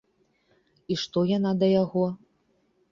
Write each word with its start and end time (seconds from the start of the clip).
І 0.95 0.97
што 1.03 1.19
яна 1.37 1.51
да 1.61 1.67
яго? 1.83 2.05